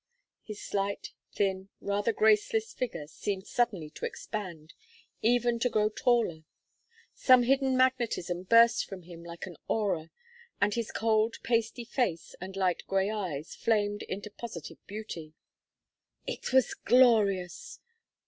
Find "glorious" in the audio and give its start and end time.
16.73-17.79